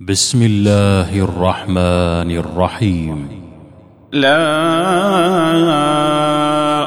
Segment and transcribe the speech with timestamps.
[0.00, 3.28] بسم الله الرحمن الرحيم.
[4.12, 4.38] لا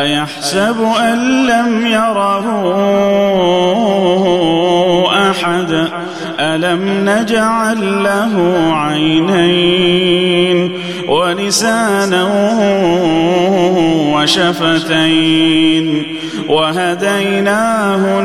[0.00, 2.46] أيحسب أن لم يره
[5.30, 5.88] أحد؟
[6.40, 8.34] ألم نجعل له
[8.72, 10.78] عينين
[11.08, 12.24] ولسانا
[14.14, 15.86] وشفتين
[16.48, 18.20] وهديناه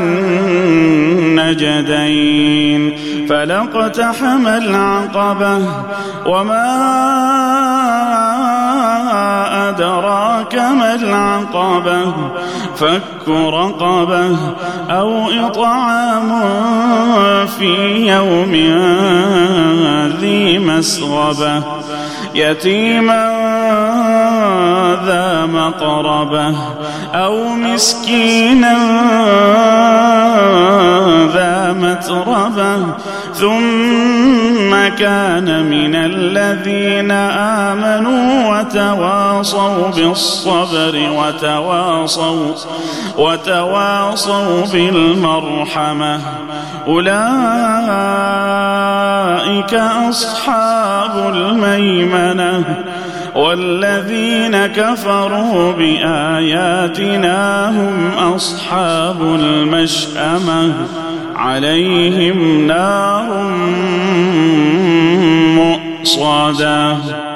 [1.36, 2.96] النجدين
[3.28, 5.58] فلاقتحم العقبة
[6.26, 7.41] وما
[10.54, 12.12] ما العقبة
[12.76, 14.36] فك رقبة
[14.90, 16.30] أو إطعام
[17.58, 17.74] في
[18.08, 18.52] يوم
[20.20, 21.62] ذي مسغبة.
[22.34, 23.24] يتيما
[25.06, 26.54] ذا مقربة
[27.14, 28.76] أو مسكينا
[31.34, 32.76] ذا متربة.
[33.34, 37.10] ثم كان من الذين
[37.70, 38.41] آمنوا
[38.72, 42.54] وتواصوا بالصبر وتواصوا
[43.18, 46.20] وتواصوا بالمرحمة.
[46.86, 47.12] أولئك
[50.08, 52.64] أصحاب الميمنة
[53.34, 60.72] والذين كفروا بآياتنا هم أصحاب المشأمة.
[61.36, 63.52] عليهم نار
[65.56, 67.31] مؤصدة.